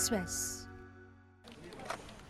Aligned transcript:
Express. 0.00 0.56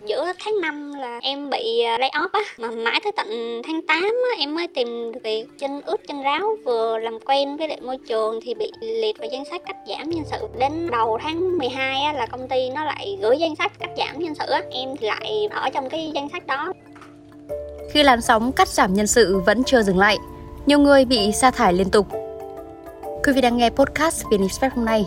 Giữa 0.06 0.32
tháng 0.44 0.60
5 0.60 0.92
là 0.92 1.18
em 1.22 1.50
bị 1.50 1.82
à, 1.82 1.98
lay 1.98 2.10
off 2.10 2.28
á. 2.32 2.40
Mà 2.58 2.70
mãi 2.70 3.00
tới 3.04 3.12
tận 3.16 3.28
tháng 3.66 3.86
8 3.86 4.02
á, 4.02 4.38
em 4.38 4.54
mới 4.54 4.68
tìm 4.74 5.12
được 5.12 5.20
việc 5.24 5.46
chân 5.58 5.80
ướt 5.80 5.96
chân 6.08 6.22
ráo. 6.22 6.56
Vừa 6.64 6.98
làm 6.98 7.18
quen 7.20 7.56
với 7.56 7.68
lại 7.68 7.80
môi 7.80 7.98
trường 8.08 8.40
thì 8.42 8.54
bị 8.54 8.70
liệt 8.80 9.18
vào 9.18 9.28
danh 9.32 9.44
sách 9.50 9.62
cắt 9.66 9.76
giảm 9.88 10.10
nhân 10.10 10.24
sự. 10.30 10.36
Đến 10.58 10.90
đầu 10.90 11.18
tháng 11.22 11.58
12 11.58 12.02
á, 12.02 12.12
là 12.12 12.26
công 12.26 12.48
ty 12.48 12.70
nó 12.70 12.84
lại 12.84 13.18
gửi 13.22 13.38
danh 13.38 13.56
sách 13.56 13.72
cắt 13.78 13.90
giảm 13.98 14.18
nhân 14.18 14.34
sự 14.34 14.46
á. 14.46 14.62
Em 14.70 14.96
thì 14.96 15.06
lại 15.06 15.48
ở 15.50 15.70
trong 15.70 15.88
cái 15.88 16.12
danh 16.14 16.28
sách 16.32 16.46
đó. 16.46 16.72
Khi 17.90 18.02
làn 18.02 18.20
sóng 18.20 18.52
cắt 18.52 18.68
giảm 18.68 18.94
nhân 18.94 19.06
sự 19.06 19.38
vẫn 19.46 19.64
chưa 19.64 19.82
dừng 19.82 19.98
lại 19.98 20.18
nhiều 20.66 20.78
người 20.78 21.04
bị 21.04 21.32
sa 21.32 21.50
thải 21.50 21.72
liên 21.72 21.90
tục. 21.90 22.06
Quý 23.24 23.32
vị 23.32 23.40
đang 23.40 23.56
nghe 23.56 23.70
podcast 23.70 24.24
VnExpress 24.30 24.76
hôm 24.76 24.84
nay 24.84 25.06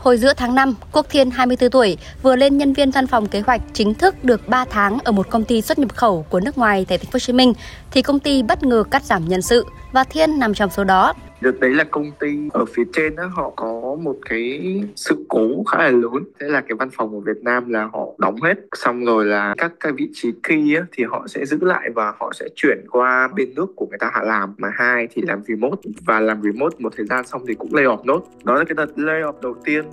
Hồi 0.00 0.18
giữa 0.18 0.34
tháng 0.34 0.54
5, 0.54 0.74
Quốc 0.92 1.06
Thiên 1.10 1.30
24 1.30 1.70
tuổi 1.70 1.98
vừa 2.22 2.36
lên 2.36 2.58
nhân 2.58 2.72
viên 2.72 2.90
văn 2.90 3.06
phòng 3.06 3.26
kế 3.26 3.40
hoạch 3.40 3.60
chính 3.72 3.94
thức 3.94 4.24
được 4.24 4.48
3 4.48 4.64
tháng 4.64 4.98
ở 5.04 5.12
một 5.12 5.30
công 5.30 5.44
ty 5.44 5.62
xuất 5.62 5.78
nhập 5.78 5.96
khẩu 5.96 6.26
của 6.30 6.40
nước 6.40 6.58
ngoài 6.58 6.86
tại 6.88 6.98
thành 6.98 7.06
phố 7.06 7.10
Hồ 7.12 7.18
Chí 7.18 7.32
Minh 7.32 7.52
thì 7.90 8.02
công 8.02 8.20
ty 8.20 8.42
bất 8.42 8.62
ngờ 8.62 8.84
cắt 8.90 9.04
giảm 9.04 9.28
nhân 9.28 9.42
sự 9.42 9.66
và 9.92 10.04
Thiên 10.04 10.38
nằm 10.38 10.54
trong 10.54 10.70
số 10.70 10.84
đó. 10.84 11.14
Được 11.40 11.60
đấy 11.60 11.70
là 11.70 11.84
công 11.84 12.10
ty 12.20 12.48
ở 12.52 12.64
phía 12.64 12.82
trên 12.92 13.16
đó 13.16 13.26
họ 13.32 13.52
có 13.56 13.96
một 14.02 14.16
cái 14.28 14.82
sự 14.96 15.24
cố 15.28 15.64
khá 15.64 15.78
là 15.78 15.90
lớn. 15.90 16.24
Thế 16.40 16.48
là 16.48 16.60
cái 16.60 16.74
văn 16.78 16.88
phòng 16.92 17.14
ở 17.14 17.20
Việt 17.20 17.42
Nam 17.42 17.70
là 17.70 17.88
họ 17.92 18.06
đóng 18.18 18.36
hết. 18.42 18.54
Xong 18.72 19.04
rồi 19.04 19.24
là 19.24 19.54
các 19.58 19.72
cái 19.80 19.92
vị 19.92 20.08
trí 20.12 20.32
key 20.42 20.74
á, 20.74 20.82
thì 20.92 21.04
họ 21.04 21.26
sẽ 21.28 21.44
giữ 21.46 21.58
lại 21.60 21.90
và 21.94 22.12
họ 22.18 22.32
sẽ 22.34 22.48
chuyển 22.54 22.78
qua 22.90 23.28
bên 23.36 23.54
nước 23.54 23.66
của 23.76 23.86
người 23.86 23.98
ta 23.98 24.10
hạ 24.12 24.22
làm. 24.24 24.54
Mà 24.58 24.68
hai 24.74 25.08
thì 25.14 25.22
làm 25.22 25.42
remote 25.48 25.80
và 26.06 26.20
làm 26.20 26.42
remote 26.42 26.76
một 26.78 26.92
thời 26.96 27.06
gian 27.06 27.26
xong 27.26 27.42
thì 27.48 27.54
cũng 27.54 27.74
lay 27.74 27.84
off 27.84 28.04
nốt. 28.04 28.24
Đó 28.44 28.54
là 28.54 28.64
cái 28.64 28.74
đợt 28.74 28.98
lay 28.98 29.20
off 29.20 29.40
đầu 29.42 29.54
tiên 29.64 29.84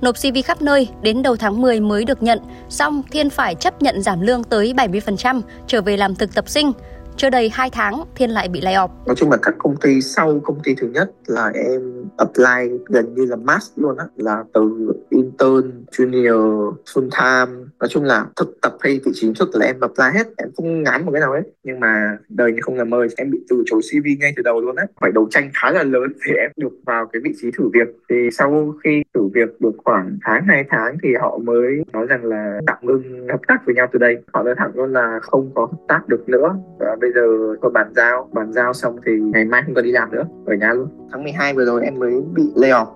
nộp 0.00 0.14
CV 0.14 0.38
khắp 0.44 0.62
nơi, 0.62 0.88
đến 1.02 1.22
đầu 1.22 1.36
tháng 1.36 1.60
10 1.60 1.80
mới 1.80 2.04
được 2.04 2.22
nhận, 2.22 2.38
xong 2.68 3.02
Thiên 3.10 3.30
phải 3.30 3.54
chấp 3.54 3.82
nhận 3.82 4.02
giảm 4.02 4.20
lương 4.20 4.44
tới 4.44 4.74
70%, 4.76 5.40
trở 5.66 5.82
về 5.82 5.96
làm 5.96 6.14
thực 6.14 6.34
tập 6.34 6.48
sinh. 6.48 6.72
Chưa 7.18 7.30
đầy 7.30 7.50
2 7.52 7.70
tháng, 7.72 7.94
Thiên 8.14 8.30
lại 8.30 8.48
bị 8.48 8.60
lay 8.60 8.74
off. 8.74 8.88
Nói 9.06 9.16
chung 9.16 9.30
là 9.30 9.36
các 9.42 9.54
công 9.58 9.76
ty 9.76 10.00
sau 10.00 10.40
công 10.44 10.58
ty 10.64 10.74
thứ 10.74 10.88
nhất 10.88 11.10
là 11.26 11.50
em 11.54 12.04
apply 12.16 12.78
gần 12.86 13.14
như 13.14 13.24
là 13.24 13.36
mass 13.36 13.72
luôn 13.76 13.96
á, 13.96 14.04
là 14.16 14.44
từ 14.54 14.92
intern, 15.08 15.84
junior, 15.90 16.74
full 16.94 17.08
time. 17.10 17.68
Nói 17.80 17.88
chung 17.88 18.04
là 18.04 18.26
thực 18.36 18.58
tập 18.62 18.72
hay 18.80 19.00
vị 19.04 19.12
trí 19.14 19.32
trước 19.34 19.48
là 19.52 19.66
em 19.66 19.80
apply 19.80 20.04
hết, 20.14 20.26
em 20.36 20.48
không 20.56 20.82
ngán 20.82 21.04
một 21.04 21.12
cái 21.12 21.20
nào 21.20 21.32
hết. 21.32 21.42
Nhưng 21.64 21.80
mà 21.80 22.18
đời 22.28 22.52
như 22.52 22.58
không 22.62 22.76
là 22.76 22.84
mơ, 22.84 23.06
em 23.16 23.30
bị 23.30 23.38
từ 23.48 23.62
chối 23.66 23.80
CV 23.82 24.06
ngay 24.20 24.32
từ 24.36 24.42
đầu 24.42 24.60
luôn 24.60 24.76
á. 24.76 24.84
Phải 25.00 25.12
đấu 25.12 25.26
tranh 25.30 25.50
khá 25.54 25.70
là 25.70 25.82
lớn 25.82 26.12
thì 26.26 26.32
em 26.32 26.50
được 26.56 26.72
vào 26.86 27.06
cái 27.06 27.22
vị 27.24 27.32
trí 27.42 27.50
thử 27.58 27.68
việc. 27.72 27.96
Thì 28.10 28.16
sau 28.32 28.74
khi 28.84 29.02
thử 29.14 29.28
việc 29.34 29.60
được 29.60 29.74
khoảng 29.84 30.18
tháng, 30.24 30.44
hai 30.48 30.64
tháng 30.68 30.96
thì 31.02 31.08
họ 31.20 31.38
mới 31.38 31.84
nói 31.92 32.06
rằng 32.06 32.24
là 32.24 32.60
tạm 32.66 32.76
ngưng 32.82 33.28
hợp 33.28 33.40
tác 33.48 33.66
với 33.66 33.74
nhau 33.74 33.86
từ 33.92 33.98
đây. 33.98 34.16
Họ 34.32 34.42
nói 34.42 34.54
thẳng 34.58 34.70
luôn 34.74 34.92
là 34.92 35.18
không 35.22 35.50
có 35.54 35.66
hợp 35.66 35.78
tác 35.88 36.08
được 36.08 36.28
nữa. 36.28 36.56
Và 36.78 36.96
bây 37.00 37.07
giờ 37.14 37.56
tôi 37.62 37.70
bàn 37.70 37.92
giao 37.96 38.28
bàn 38.32 38.52
giao 38.52 38.72
xong 38.72 38.96
thì 39.06 39.12
ngày 39.12 39.44
mai 39.44 39.62
không 39.66 39.74
cần 39.74 39.84
đi 39.84 39.92
làm 39.92 40.10
nữa 40.10 40.24
ở 40.46 40.54
nhà 40.60 40.72
luôn 40.72 40.88
tháng 41.12 41.24
12 41.24 41.54
vừa 41.54 41.64
rồi 41.64 41.84
em 41.84 41.98
mới 41.98 42.12
bị 42.34 42.42
lay 42.54 42.70
off 42.70 42.86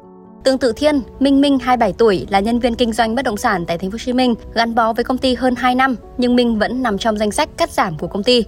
Tương 0.44 0.58
tự 0.58 0.72
Thiên, 0.77 1.02
Minh 1.20 1.41
Minh 1.41 1.58
27 1.58 1.94
tuổi 1.98 2.27
là 2.30 2.41
nhân 2.41 2.58
viên 2.58 2.74
kinh 2.74 2.92
doanh 2.92 3.14
bất 3.14 3.24
động 3.24 3.36
sản 3.36 3.64
tại 3.66 3.78
thành 3.78 3.91
phố 3.91 3.94
Hồ 3.94 3.98
Chí 3.98 4.12
Minh, 4.12 4.34
gắn 4.54 4.74
bó 4.74 4.92
với 4.92 5.04
công 5.04 5.19
ty 5.19 5.34
hơn 5.34 5.54
2 5.54 5.74
năm 5.74 5.96
nhưng 6.19 6.36
Minh 6.36 6.58
vẫn 6.58 6.82
nằm 6.82 6.98
trong 6.98 7.16
danh 7.16 7.30
sách 7.30 7.48
cắt 7.56 7.70
giảm 7.70 7.98
của 7.98 8.06
công 8.06 8.22
ty. 8.22 8.44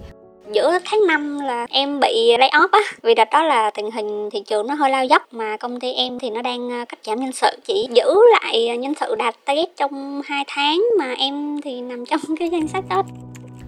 Giữa 0.51 0.77
tháng 0.85 1.07
5 1.07 1.39
là 1.39 1.67
em 1.69 1.99
bị 1.99 2.37
lay 2.39 2.49
off 2.49 2.67
á, 2.71 2.79
vì 3.03 3.15
đợt 3.15 3.27
đó 3.31 3.43
là 3.43 3.71
tình 3.71 3.91
hình 3.91 4.29
thị 4.31 4.39
trường 4.45 4.67
nó 4.67 4.73
hơi 4.73 4.89
lao 4.89 5.05
dốc 5.05 5.21
mà 5.31 5.57
công 5.57 5.79
ty 5.79 5.91
em 5.93 6.19
thì 6.19 6.29
nó 6.29 6.41
đang 6.41 6.69
ờ, 6.69 6.85
cắt 6.89 6.99
giảm 7.03 7.19
nhân 7.19 7.31
sự, 7.31 7.47
chỉ 7.67 7.87
giữ 7.93 8.15
lại 8.41 8.77
nhân 8.77 8.93
sự 8.99 9.15
đạt 9.15 9.35
target 9.45 9.69
trong 9.77 10.21
2 10.25 10.43
tháng 10.47 10.83
mà 10.99 11.13
em 11.17 11.61
thì 11.63 11.81
nằm 11.81 12.05
trong 12.05 12.21
cái 12.39 12.49
danh 12.49 12.67
sách 12.67 12.83
đó. 12.89 13.03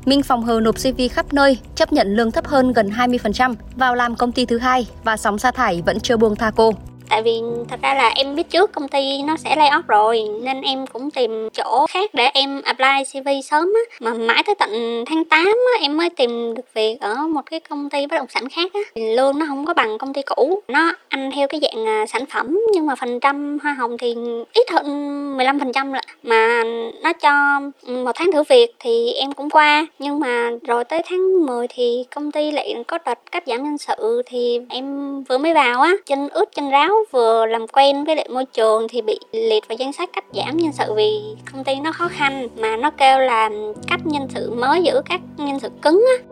Minh 0.07 0.23
phòng 0.23 0.43
hờ 0.43 0.59
nộp 0.59 0.75
CV 0.75 1.01
khắp 1.11 1.33
nơi, 1.33 1.57
chấp 1.75 1.93
nhận 1.93 2.15
lương 2.15 2.31
thấp 2.31 2.47
hơn 2.47 2.73
gần 2.73 2.89
20%, 2.89 3.55
vào 3.75 3.95
làm 3.95 4.15
công 4.15 4.31
ty 4.31 4.45
thứ 4.45 4.57
hai 4.57 4.87
và 5.03 5.17
sóng 5.17 5.37
sa 5.37 5.51
thải 5.51 5.81
vẫn 5.81 5.99
chưa 5.99 6.17
buông 6.17 6.35
tha 6.35 6.51
cô 6.55 6.73
tại 7.17 7.23
vì 7.23 7.41
thật 7.69 7.79
ra 7.83 7.93
là 7.93 8.09
em 8.15 8.35
biết 8.35 8.49
trước 8.49 8.71
công 8.71 8.87
ty 8.87 9.21
nó 9.23 9.37
sẽ 9.37 9.55
lay 9.55 9.69
off 9.69 9.81
rồi, 9.87 10.23
nên 10.41 10.61
em 10.61 10.87
cũng 10.87 11.11
tìm 11.11 11.49
chỗ 11.53 11.85
khác 11.89 12.13
để 12.13 12.29
em 12.33 12.61
apply 12.61 13.03
CV 13.13 13.29
sớm 13.43 13.73
á. 13.75 13.95
Mà 13.99 14.13
mãi 14.13 14.43
tới 14.45 14.55
tận 14.59 15.03
tháng 15.05 15.25
8 15.25 15.45
á, 15.45 15.81
em 15.81 15.97
mới 15.97 16.09
tìm 16.09 16.53
được 16.55 16.73
việc 16.73 16.97
ở 17.01 17.15
một 17.15 17.41
cái 17.45 17.59
công 17.59 17.89
ty 17.89 18.07
bất 18.07 18.15
động 18.15 18.27
sản 18.29 18.49
khác 18.49 18.71
á. 18.73 18.79
Lương 18.95 19.39
nó 19.39 19.45
không 19.47 19.65
có 19.65 19.73
bằng 19.73 19.97
công 19.97 20.13
ty 20.13 20.21
cũ, 20.21 20.61
nó 20.67 20.93
ăn 21.09 21.31
theo 21.35 21.47
cái 21.47 21.61
dạng 21.61 21.87
à, 21.87 22.05
sản 22.05 22.25
phẩm, 22.25 22.59
nhưng 22.73 22.85
mà 22.85 22.95
phần 22.95 23.19
trăm 23.19 23.57
hoa 23.63 23.73
hồng 23.73 23.97
thì 23.97 24.15
ít 24.53 24.69
hơn 24.71 25.37
15 25.37 25.59
phần 25.59 25.71
trăm 25.73 25.93
mà 26.23 26.63
nó 27.03 27.13
cho 27.13 27.59
một 27.87 28.11
tháng 28.15 28.31
thử 28.31 28.43
việc 28.43 28.75
thì 28.79 29.13
em 29.13 29.31
cũng 29.31 29.49
qua, 29.49 29.87
nhưng 29.99 30.19
mà 30.19 30.51
rồi 30.67 30.83
tới 30.83 31.01
tháng 31.05 31.45
10 31.45 31.67
thì 31.67 32.05
công 32.15 32.31
ty 32.31 32.51
lại 32.51 32.75
có 32.87 32.97
đợt 33.05 33.19
cắt 33.31 33.43
giảm 33.47 33.63
nhân 33.63 33.77
sự 33.77 34.21
thì 34.25 34.59
em 34.69 35.23
vừa 35.23 35.37
mới 35.37 35.53
vào 35.53 35.81
á 35.81 35.93
chân 36.05 36.29
ướt 36.29 36.55
chân 36.55 36.69
ráo 36.69 36.89
vừa 37.11 37.45
làm 37.45 37.67
quen 37.67 38.03
với 38.03 38.15
lại 38.15 38.27
môi 38.33 38.45
trường 38.45 38.87
thì 38.89 39.01
bị 39.01 39.19
liệt 39.31 39.67
vào 39.67 39.75
danh 39.75 39.93
sách 39.93 40.09
cắt 40.13 40.23
giảm 40.33 40.57
nhân 40.57 40.71
sự 40.73 40.93
vì 40.93 41.21
công 41.51 41.63
ty 41.63 41.75
nó 41.75 41.91
khó 41.91 42.07
khăn 42.07 42.47
mà 42.57 42.77
nó 42.77 42.91
kêu 42.91 43.19
là 43.19 43.49
cắt 43.87 43.99
nhân 44.05 44.27
sự 44.35 44.51
mới 44.51 44.83
giữ 44.83 45.01
các 45.09 45.21
nhân 45.37 45.59
sự 45.59 45.69
cứng 45.81 46.05
á 46.17 46.27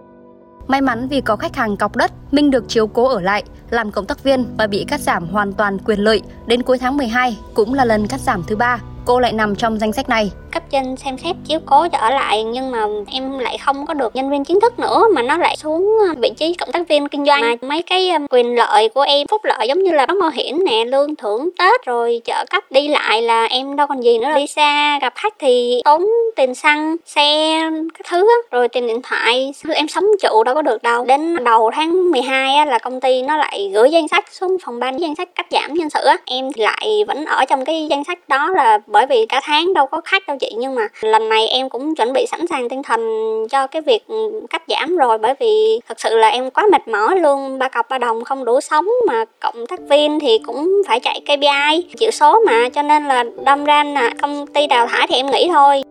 May 0.68 0.82
mắn 0.82 1.08
vì 1.08 1.22
có 1.22 1.36
khách 1.36 1.56
hàng 1.56 1.78
cọc 1.78 1.96
đất, 1.96 2.12
Minh 2.32 2.52
được 2.52 2.64
chiếu 2.68 2.88
cố 2.88 3.08
ở 3.08 3.22
lại, 3.22 3.44
làm 3.70 3.92
cộng 3.92 4.06
tác 4.06 4.24
viên 4.24 4.46
và 4.58 4.68
bị 4.68 4.86
cắt 4.88 5.00
giảm 5.00 5.28
hoàn 5.28 5.54
toàn 5.54 5.78
quyền 5.86 6.00
lợi. 6.00 6.22
Đến 6.48 6.64
cuối 6.64 6.78
tháng 6.78 6.98
12 6.98 7.38
cũng 7.54 7.74
là 7.74 7.86
lần 7.86 8.08
cắt 8.08 8.20
giảm 8.20 8.44
thứ 8.48 8.56
ba 8.56 8.80
cô 9.06 9.20
lại 9.20 9.34
nằm 9.34 9.56
trong 9.56 9.80
danh 9.80 9.94
sách 9.94 10.10
này. 10.10 10.32
Cấp 10.56 10.64
trên 10.70 10.96
xem 10.98 11.18
xét 11.18 11.36
chiếu 11.48 11.60
cố 11.66 11.88
ở 11.92 12.10
lại 12.10 12.44
nhưng 12.44 12.72
mà 12.72 12.86
em 13.12 13.40
lại 13.40 13.58
không 13.58 13.86
có 13.86 13.94
được 13.94 14.16
nhân 14.16 14.30
viên 14.30 14.44
chính 14.44 14.60
thức 14.60 14.80
nữa 14.80 15.08
mà 15.14 15.22
nó 15.22 15.38
lại 15.38 15.56
xuống 15.58 15.98
ờ, 16.08 16.14
vị 16.18 16.30
trí 16.38 16.54
cộng 16.54 16.72
tác 16.72 16.88
viên 16.88 17.08
kinh 17.08 17.26
doanh. 17.26 17.42
Mà 17.42 17.56
mấy 17.62 17.82
cái 17.82 18.10
ờ, 18.10 18.20
quyền 18.30 18.56
lợi 18.56 18.90
của 18.90 19.02
em 19.02 19.28
phúc 19.28 19.42
lợi 19.44 19.68
giống 19.68 19.84
như 19.84 19.92
là 19.92 20.06
đóng 20.06 20.20
bảo 20.20 20.30
hiểm 20.30 20.64
nè 20.66 20.86
lương 20.86 21.16
thưởng 21.16 21.50
tết 21.60 21.86
rồi 21.86 22.22
trợ 22.26 22.46
cấp 22.50 22.64
đi 22.72 22.88
lại 22.88 23.22
là 23.22 23.46
em 23.46 23.76
đâu 23.76 23.88
còn 23.88 24.04
gì 24.04 24.18
nữa 24.18 24.28
đi 24.36 24.48
xa 24.48 25.00
gặp 25.00 25.14
khách 25.16 25.34
thì 25.40 25.82
tốn 25.86 26.06
tiền 26.36 26.56
xăng 26.56 26.96
xe 27.06 27.60
cái 27.94 28.02
thứ 28.10 28.28
rồi 28.52 28.68
tiền 28.68 28.88
điện 28.88 29.02
thoại. 29.02 29.54
Em 29.74 29.88
sống 29.88 30.06
trụ 30.22 30.44
đâu 30.44 30.56
có 30.56 30.62
được 30.62 30.84
đâu. 30.84 31.06
Đến 31.06 31.44
đầu 31.44 31.72
tháng 31.74 32.12
12 32.12 32.56
á, 32.56 32.66
là 32.66 32.80
công 32.80 33.02
ty 33.02 33.22
nó 33.22 33.38
lại 33.38 33.72
gửi 33.74 33.92
danh 33.92 34.08
sách 34.08 34.26
xuống 34.34 34.58
phòng 34.66 34.80
ban 34.80 35.00
danh 35.00 35.16
sách 35.16 35.30
cắt 35.36 35.46
giảm 35.52 35.74
nhân 35.74 35.90
sự 35.90 36.00
á. 36.06 36.18
Em 36.26 36.50
lại 36.56 37.04
vẫn 37.08 37.26
ở 37.26 37.46
trong 37.46 37.66
cái 37.66 37.88
danh 37.90 38.04
sách 38.04 38.30
đó 38.30 38.50
là 38.56 38.80
bởi 38.88 39.06
vì 39.06 39.26
cả 39.26 39.42
tháng 39.44 39.74
đâu 39.74 39.86
có 39.86 40.02
khách 40.06 40.28
đâu 40.28 40.38
chị 40.40 40.45
nhưng 40.58 40.76
mà 40.76 40.88
lần 41.02 41.30
này 41.30 41.48
em 41.48 41.70
cũng 41.70 41.96
chuẩn 41.96 42.14
bị 42.14 42.26
sẵn 42.26 42.48
sàng 42.48 42.70
tinh 42.70 42.84
thần 42.84 43.02
cho 43.50 43.68
cái 43.68 43.82
việc 43.82 44.04
cắt 44.50 44.64
giảm 44.68 44.98
rồi, 44.98 45.18
bởi 45.18 45.34
vì 45.40 45.80
thật 45.88 46.00
sự 46.00 46.18
là 46.18 46.30
em 46.30 46.52
quá 46.52 46.64
mệt 46.72 46.88
mỏi 46.88 47.16
luôn. 47.20 47.60
Ba 47.60 47.70
cọc 47.70 47.90
ba 47.90 47.98
đồng 47.98 48.24
không 48.24 48.46
đủ 48.46 48.62
sống 48.62 48.86
mà 49.08 49.26
cộng 49.40 49.68
tác 49.68 49.80
viên 49.90 50.20
thì 50.20 50.40
cũng 50.46 50.82
phải 50.88 51.00
chạy 51.00 51.22
KPI 51.26 51.82
chịu 51.98 52.12
số 52.12 52.40
mà, 52.46 52.70
cho 52.70 52.82
nên 52.82 53.08
là 53.08 53.24
đâm 53.46 53.64
ra 53.64 53.84
là 53.84 54.14
công 54.22 54.48
ty 54.48 54.68
đào 54.68 54.88
thải 54.88 55.08
thì 55.08 55.16
em 55.16 55.32
nghĩ 55.32 55.50
thôi. 55.54 55.82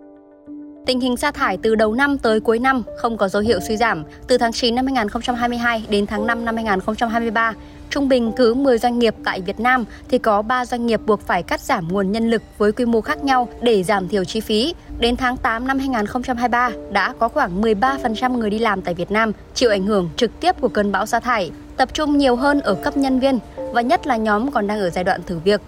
Tình 0.86 1.00
hình 1.00 1.16
sa 1.16 1.30
thải 1.30 1.56
từ 1.56 1.74
đầu 1.74 1.94
năm 1.94 2.18
tới 2.18 2.40
cuối 2.40 2.58
năm 2.58 2.82
không 2.96 3.16
có 3.16 3.28
dấu 3.28 3.42
hiệu 3.42 3.60
suy 3.68 3.76
giảm. 3.76 4.04
Từ 4.26 4.38
tháng 4.38 4.52
9 4.52 4.74
năm 4.74 4.86
2022 4.86 5.84
đến 5.88 6.06
tháng 6.06 6.26
5 6.26 6.44
năm 6.44 6.56
2023, 6.56 7.52
Trung 7.90 8.08
bình 8.08 8.32
cứ 8.36 8.54
10 8.54 8.78
doanh 8.78 8.98
nghiệp 8.98 9.14
tại 9.24 9.40
Việt 9.40 9.60
Nam 9.60 9.84
thì 10.08 10.18
có 10.18 10.42
3 10.42 10.66
doanh 10.66 10.86
nghiệp 10.86 11.00
buộc 11.06 11.20
phải 11.20 11.42
cắt 11.42 11.60
giảm 11.60 11.88
nguồn 11.88 12.12
nhân 12.12 12.30
lực 12.30 12.42
với 12.58 12.72
quy 12.72 12.84
mô 12.84 13.00
khác 13.00 13.24
nhau 13.24 13.48
để 13.62 13.82
giảm 13.82 14.08
thiểu 14.08 14.24
chi 14.24 14.40
phí. 14.40 14.74
Đến 14.98 15.16
tháng 15.16 15.36
8 15.36 15.66
năm 15.66 15.78
2023 15.78 16.70
đã 16.90 17.14
có 17.18 17.28
khoảng 17.28 17.62
13% 17.62 18.38
người 18.38 18.50
đi 18.50 18.58
làm 18.58 18.82
tại 18.82 18.94
Việt 18.94 19.10
Nam 19.10 19.32
chịu 19.54 19.70
ảnh 19.70 19.86
hưởng 19.86 20.10
trực 20.16 20.40
tiếp 20.40 20.60
của 20.60 20.68
cơn 20.68 20.92
bão 20.92 21.06
sa 21.06 21.20
thải, 21.20 21.50
tập 21.76 21.88
trung 21.94 22.18
nhiều 22.18 22.36
hơn 22.36 22.60
ở 22.60 22.74
cấp 22.74 22.96
nhân 22.96 23.20
viên 23.20 23.38
và 23.56 23.80
nhất 23.80 24.06
là 24.06 24.16
nhóm 24.16 24.50
còn 24.50 24.66
đang 24.66 24.80
ở 24.80 24.90
giai 24.90 25.04
đoạn 25.04 25.20
thử 25.26 25.38
việc. 25.38 25.60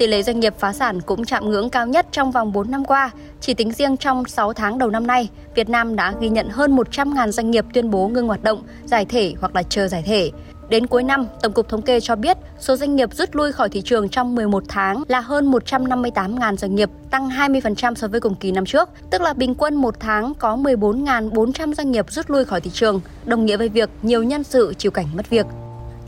Tỷ 0.00 0.06
lệ 0.06 0.22
doanh 0.22 0.40
nghiệp 0.40 0.54
phá 0.58 0.72
sản 0.72 1.00
cũng 1.00 1.24
chạm 1.24 1.50
ngưỡng 1.50 1.70
cao 1.70 1.86
nhất 1.86 2.06
trong 2.12 2.30
vòng 2.30 2.52
4 2.52 2.70
năm 2.70 2.84
qua. 2.84 3.10
Chỉ 3.40 3.54
tính 3.54 3.72
riêng 3.72 3.96
trong 3.96 4.24
6 4.24 4.52
tháng 4.52 4.78
đầu 4.78 4.90
năm 4.90 5.06
nay, 5.06 5.28
Việt 5.54 5.68
Nam 5.68 5.96
đã 5.96 6.14
ghi 6.20 6.28
nhận 6.28 6.48
hơn 6.48 6.76
100.000 6.76 7.30
doanh 7.30 7.50
nghiệp 7.50 7.64
tuyên 7.74 7.90
bố 7.90 8.08
ngưng 8.08 8.26
hoạt 8.26 8.42
động, 8.42 8.62
giải 8.84 9.04
thể 9.04 9.34
hoặc 9.40 9.56
là 9.56 9.62
chờ 9.62 9.88
giải 9.88 10.02
thể. 10.06 10.30
Đến 10.68 10.86
cuối 10.86 11.02
năm, 11.02 11.26
Tổng 11.42 11.52
cục 11.52 11.68
Thống 11.68 11.82
kê 11.82 12.00
cho 12.00 12.16
biết 12.16 12.36
số 12.58 12.76
doanh 12.76 12.96
nghiệp 12.96 13.14
rút 13.14 13.36
lui 13.36 13.52
khỏi 13.52 13.68
thị 13.68 13.82
trường 13.82 14.08
trong 14.08 14.34
11 14.34 14.64
tháng 14.68 15.02
là 15.08 15.20
hơn 15.20 15.52
158.000 15.52 16.56
doanh 16.56 16.74
nghiệp, 16.74 16.90
tăng 17.10 17.28
20% 17.28 17.94
so 17.94 18.08
với 18.08 18.20
cùng 18.20 18.34
kỳ 18.34 18.52
năm 18.52 18.66
trước, 18.66 18.88
tức 19.10 19.20
là 19.20 19.32
bình 19.32 19.54
quân 19.54 19.74
một 19.74 19.94
tháng 20.00 20.34
có 20.34 20.56
14.400 20.56 21.74
doanh 21.74 21.90
nghiệp 21.90 22.06
rút 22.10 22.30
lui 22.30 22.44
khỏi 22.44 22.60
thị 22.60 22.70
trường, 22.74 23.00
đồng 23.24 23.46
nghĩa 23.46 23.56
với 23.56 23.68
việc 23.68 23.90
nhiều 24.02 24.22
nhân 24.22 24.44
sự 24.44 24.74
chịu 24.78 24.90
cảnh 24.90 25.06
mất 25.14 25.30
việc. 25.30 25.46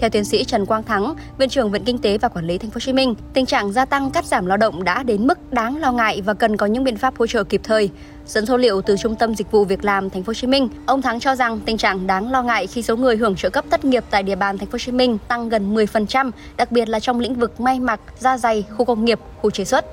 Theo 0.03 0.11
tiến 0.11 0.25
sĩ 0.25 0.45
Trần 0.45 0.67
Quang 0.67 0.83
Thắng, 0.83 1.15
Viện 1.39 1.49
trưởng 1.49 1.71
Viện 1.71 1.85
Kinh 1.85 1.99
tế 1.99 2.19
và 2.19 2.29
Quản 2.29 2.47
lý 2.47 2.59
Thành 2.59 2.71
phố 2.71 2.75
Hồ 2.75 2.81
Chí 2.81 2.93
Minh, 2.93 3.15
tình 3.35 3.47
trạng 3.47 3.73
gia 3.73 3.85
tăng 3.85 4.11
cắt 4.11 4.25
giảm 4.25 4.47
lao 4.47 4.57
động 4.57 4.85
đã 4.85 5.03
đến 5.03 5.27
mức 5.27 5.53
đáng 5.53 5.77
lo 5.77 5.93
ngại 5.93 6.23
và 6.23 6.35
cần 6.35 6.57
có 6.57 6.67
những 6.67 6.85
biện 6.85 6.97
pháp 6.97 7.19
hỗ 7.19 7.27
trợ 7.27 7.45
kịp 7.45 7.61
thời. 7.65 7.91
Dẫn 8.27 8.47
số 8.47 8.57
liệu 8.57 8.83
từ 8.83 8.97
Trung 8.97 9.17
tâm 9.17 9.35
Dịch 9.35 9.51
vụ 9.51 9.65
Việc 9.65 9.85
làm 9.85 10.11
Thành 10.11 10.23
phố 10.23 10.31
Hồ 10.31 10.35
Chí 10.35 10.47
Minh, 10.47 10.69
ông 10.87 11.03
Thắng 11.03 11.21
cho 11.21 11.35
rằng 11.35 11.61
tình 11.65 11.77
trạng 11.77 12.07
đáng 12.07 12.31
lo 12.31 12.43
ngại 12.43 12.67
khi 12.67 12.83
số 12.83 12.97
người 12.97 13.17
hưởng 13.17 13.37
trợ 13.37 13.51
cấp 13.51 13.65
thất 13.71 13.85
nghiệp 13.85 14.05
tại 14.11 14.23
địa 14.23 14.37
bàn 14.37 14.59
Thành 14.59 14.69
phố 14.69 14.73
Hồ 14.73 14.79
Chí 14.79 14.93
Minh 14.93 15.19
tăng 15.29 15.49
gần 15.49 15.75
10%, 15.75 16.31
đặc 16.57 16.73
biệt 16.73 16.89
là 16.89 17.01
trong 17.01 17.21
lĩnh 17.21 17.35
vực 17.35 17.61
may 17.61 17.81
mặc, 17.81 18.01
da 18.19 18.39
dày, 18.39 18.65
khu 18.77 18.85
công 18.85 19.05
nghiệp, 19.05 19.21
khu 19.43 19.51
chế 19.51 19.65
xuất. 19.65 19.85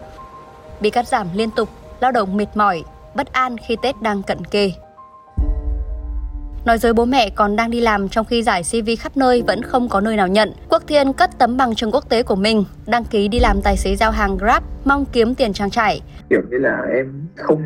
Bị 0.81 0.89
cắt 0.89 1.07
giảm 1.07 1.27
liên 1.33 1.49
tục, 1.51 1.69
lao 2.01 2.11
động 2.11 2.37
mệt 2.37 2.47
mỏi, 2.55 2.83
bất 3.15 3.33
an 3.33 3.55
khi 3.67 3.75
Tết 3.81 4.01
đang 4.01 4.23
cận 4.23 4.45
kề. 4.45 4.71
Nói 6.69 6.77
dối 6.77 6.93
bố 6.93 7.05
mẹ 7.05 7.29
còn 7.35 7.55
đang 7.55 7.71
đi 7.71 7.81
làm 7.81 8.09
trong 8.09 8.25
khi 8.25 8.43
giải 8.43 8.61
CV 8.63 8.89
khắp 8.99 9.17
nơi 9.17 9.43
vẫn 9.47 9.61
không 9.61 9.89
có 9.89 10.01
nơi 10.01 10.15
nào 10.15 10.27
nhận. 10.27 10.51
Quốc 10.69 10.83
Thiên 10.87 11.13
cất 11.13 11.29
tấm 11.39 11.57
bằng 11.57 11.75
trường 11.75 11.91
quốc 11.91 12.09
tế 12.09 12.23
của 12.23 12.35
mình, 12.35 12.63
đăng 12.87 13.03
ký 13.05 13.27
đi 13.27 13.39
làm 13.39 13.61
tài 13.63 13.77
xế 13.77 13.95
giao 13.95 14.11
hàng 14.11 14.37
Grab, 14.37 14.63
mong 14.85 15.05
kiếm 15.11 15.35
tiền 15.35 15.53
trang 15.53 15.69
trải. 15.69 16.01
Kiểu 16.29 16.41
như 16.49 16.57
là 16.57 16.81
em 16.93 17.27
không 17.35 17.61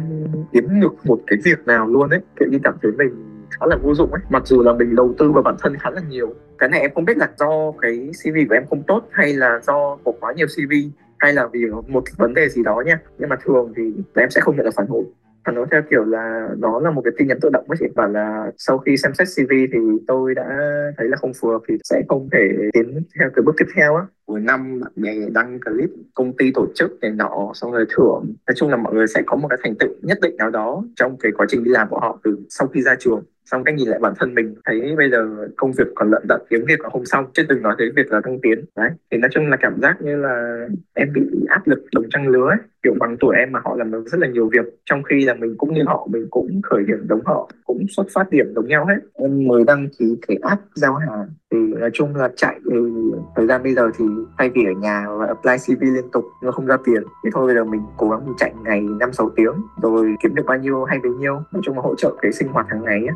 kiếm 0.53 0.79
được 0.81 1.05
một 1.05 1.19
cái 1.27 1.39
việc 1.44 1.67
nào 1.67 1.88
luôn 1.88 2.09
ấy, 2.09 2.19
kiểu 2.39 2.50
như 2.51 2.57
cảm 2.63 2.73
thấy 2.81 2.91
mình 2.91 3.09
khá 3.50 3.65
là 3.65 3.75
vô 3.83 3.94
dụng 3.94 4.11
ấy 4.11 4.21
mặc 4.29 4.47
dù 4.47 4.61
là 4.61 4.73
mình 4.73 4.95
đầu 4.95 5.13
tư 5.17 5.31
vào 5.31 5.44
bản 5.44 5.55
thân 5.61 5.77
khá 5.77 5.89
là 5.89 6.01
nhiều 6.09 6.33
cái 6.57 6.69
này 6.69 6.79
em 6.79 6.91
không 6.95 7.05
biết 7.05 7.17
là 7.17 7.29
do 7.39 7.71
cái 7.81 8.09
cv 8.23 8.35
của 8.50 8.55
em 8.55 8.63
không 8.69 8.83
tốt 8.88 9.07
hay 9.11 9.33
là 9.33 9.59
do 9.63 9.97
có 10.05 10.11
quá 10.19 10.33
nhiều 10.33 10.47
cv 10.47 10.73
hay 11.17 11.33
là 11.33 11.47
vì 11.53 11.59
một 11.88 12.03
vấn 12.17 12.33
đề 12.33 12.50
gì 12.50 12.63
đó 12.63 12.83
nha 12.85 13.00
nhưng 13.17 13.29
mà 13.29 13.35
thường 13.44 13.73
thì 13.75 13.83
em 14.15 14.29
sẽ 14.29 14.41
không 14.41 14.55
nhận 14.55 14.65
được 14.65 14.73
phản 14.75 14.88
hồi 14.88 15.03
phản 15.45 15.56
hồi 15.56 15.66
theo 15.72 15.81
kiểu 15.90 16.04
là 16.04 16.48
đó 16.60 16.80
là 16.80 16.92
một 16.92 17.01
cái 17.06 17.13
tin 17.18 17.28
nhắn 17.28 17.38
tự 17.42 17.50
động 17.50 17.66
với 17.68 17.78
chị 17.80 17.86
bảo 17.95 18.07
là 18.07 18.51
sau 18.57 18.78
khi 18.78 18.98
xem 18.98 19.13
xét 19.13 19.28
CV 19.28 19.51
thì 19.74 19.80
tôi 20.07 20.36
đã 20.36 20.45
thấy 20.98 21.07
là 21.07 21.18
không 21.18 21.31
phù 21.42 21.48
hợp 21.48 21.62
thì 21.68 21.78
sẽ 21.84 22.01
không 22.10 22.30
thể 22.31 22.40
tiến 22.74 23.04
theo 23.19 23.30
cái 23.36 23.44
bước 23.44 23.56
tiếp 23.57 23.66
theo 23.75 23.95
á 23.95 24.04
cuối 24.33 24.41
năm 24.41 24.80
bạn 24.81 24.91
bè 24.95 25.13
đăng 25.33 25.59
clip 25.59 25.89
công 26.13 26.33
ty 26.38 26.51
tổ 26.53 26.65
chức 26.75 27.00
này 27.01 27.12
nọ, 27.12 27.51
xong 27.53 27.71
rồi 27.71 27.85
thưởng. 27.89 28.33
Nói 28.47 28.56
chung 28.56 28.69
là 28.69 28.77
mọi 28.77 28.94
người 28.94 29.07
sẽ 29.07 29.21
có 29.25 29.38
một 29.38 29.47
cái 29.47 29.59
thành 29.63 29.75
tựu 29.75 29.89
nhất 30.01 30.18
định 30.21 30.38
nào 30.38 30.50
đó 30.50 30.83
trong 30.95 31.18
cái 31.18 31.31
quá 31.31 31.45
trình 31.50 31.63
đi 31.63 31.71
làm 31.71 31.89
của 31.89 32.00
họ 32.00 32.19
từ 32.24 32.38
sau 32.50 32.68
khi 32.68 32.81
ra 32.81 32.95
trường. 33.00 33.24
Xong 33.45 33.63
cách 33.63 33.75
nhìn 33.75 33.88
lại 33.88 34.00
bản 34.00 34.13
thân 34.19 34.35
mình, 34.35 34.56
thấy 34.65 34.95
bây 34.97 35.09
giờ 35.12 35.47
công 35.57 35.71
việc 35.71 35.88
còn 35.95 36.12
lận 36.12 36.24
đận, 36.27 36.41
kiếm 36.50 36.65
việc 36.68 36.80
còn 36.80 36.91
không 36.91 37.06
xong 37.06 37.25
chứ 37.33 37.44
đừng 37.50 37.62
nói 37.62 37.75
tới 37.77 37.91
việc 37.95 38.12
là 38.12 38.21
thăng 38.24 38.39
tiến. 38.41 38.65
Đấy, 38.75 38.89
thì 39.12 39.18
nói 39.18 39.30
chung 39.33 39.47
là 39.47 39.57
cảm 39.57 39.81
giác 39.81 40.01
như 40.01 40.15
là 40.15 40.68
em 40.94 41.13
bị 41.13 41.21
áp 41.47 41.68
lực 41.68 41.79
đồng 41.95 42.06
trang 42.09 42.27
lứa 42.27 42.47
ấy. 42.50 42.57
kiểu 42.83 42.94
bằng 43.00 43.18
tuổi 43.19 43.36
em 43.36 43.51
mà 43.51 43.59
họ 43.63 43.75
làm 43.75 43.91
được 43.91 44.03
rất 44.06 44.18
là 44.21 44.27
nhiều 44.27 44.50
việc, 44.50 44.65
trong 44.86 45.03
khi 45.03 45.25
là 45.25 45.33
mình 45.33 45.56
cũng 45.57 45.74
như 45.74 45.83
họ, 45.86 46.07
mình 46.12 46.27
cũng 46.29 46.62
khởi 46.63 46.83
điểm 46.88 47.06
giống 47.09 47.21
họ, 47.25 47.50
cũng 47.65 47.86
xuất 47.89 48.07
phát 48.13 48.29
điểm 48.29 48.53
giống 48.56 48.68
nhau 48.68 48.86
hết. 48.86 49.00
Em 49.13 49.47
mới 49.47 49.63
đăng 49.63 49.88
ký 50.00 50.18
cái 50.27 50.38
app 50.41 50.62
giao 50.75 50.95
hàng, 50.95 51.29
thì 51.51 51.57
nói 51.57 51.89
chung 51.94 52.15
là 52.15 52.29
chạy 52.36 52.59
thời 53.36 53.47
gian 53.47 53.63
bây 53.63 53.74
giờ 53.74 53.91
thì 53.97 54.06
thay 54.38 54.50
vì 54.50 54.66
ở 54.66 54.72
nhà 54.72 55.06
và 55.20 55.25
apply 55.28 55.58
CV 55.58 55.81
liên 55.81 56.12
tục 56.12 56.25
nhưng 56.42 56.48
mà 56.48 56.52
không 56.52 56.66
ra 56.66 56.78
tiền 56.86 57.04
thì 57.24 57.30
thôi 57.34 57.46
bây 57.46 57.56
giờ 57.56 57.64
mình 57.64 57.81
cố 57.98 58.10
gắng 58.10 58.25
mình 58.25 58.36
chạy 58.38 58.54
ngày 58.64 58.81
năm 58.81 59.14
sáu 59.14 59.30
tiếng 59.36 59.54
rồi 59.81 60.16
kiếm 60.22 60.36
được 60.36 60.44
bao 60.48 60.58
nhiêu 60.58 60.84
hay 60.84 61.00
bấy 61.00 61.12
nhiêu 61.12 61.34
nói 61.52 61.62
chung 61.64 61.75
là 61.75 61.81
hỗ 61.81 61.96
trợ 61.96 62.16
cái 62.22 62.31
sinh 62.31 62.48
hoạt 62.48 62.66
hàng 62.70 62.84
ngày 62.84 63.00
ấy. 63.00 63.16